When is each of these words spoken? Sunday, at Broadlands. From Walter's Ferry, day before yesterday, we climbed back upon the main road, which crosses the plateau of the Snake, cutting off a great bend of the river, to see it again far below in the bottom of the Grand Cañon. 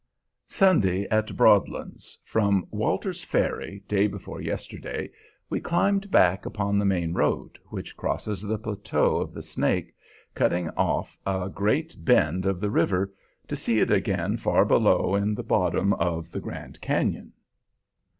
Sunday, 0.47 1.03
at 1.09 1.37
Broadlands. 1.37 2.17
From 2.23 2.67
Walter's 2.71 3.23
Ferry, 3.23 3.83
day 3.87 4.07
before 4.07 4.41
yesterday, 4.41 5.11
we 5.47 5.59
climbed 5.59 6.09
back 6.09 6.43
upon 6.43 6.79
the 6.79 6.85
main 6.89 7.13
road, 7.13 7.59
which 7.65 7.95
crosses 7.95 8.41
the 8.41 8.57
plateau 8.57 9.17
of 9.17 9.31
the 9.31 9.43
Snake, 9.43 9.93
cutting 10.33 10.69
off 10.71 11.19
a 11.23 11.49
great 11.53 12.03
bend 12.03 12.47
of 12.47 12.59
the 12.59 12.71
river, 12.71 13.13
to 13.47 13.55
see 13.55 13.79
it 13.79 13.91
again 13.91 14.37
far 14.37 14.65
below 14.65 15.13
in 15.13 15.35
the 15.35 15.43
bottom 15.43 15.93
of 15.93 16.31
the 16.31 16.39
Grand 16.41 16.81
Cañon. 16.81 17.29